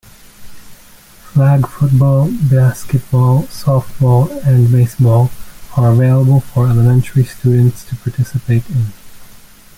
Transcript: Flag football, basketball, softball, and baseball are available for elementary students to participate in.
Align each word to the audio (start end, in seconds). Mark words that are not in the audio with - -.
Flag 1.31 1.67
football, 1.67 2.31
basketball, 2.49 3.43
softball, 3.49 4.31
and 4.43 4.71
baseball 4.71 5.29
are 5.77 5.91
available 5.91 6.39
for 6.39 6.67
elementary 6.67 7.23
students 7.23 7.83
to 7.87 7.95
participate 7.97 8.67
in. 8.67 8.85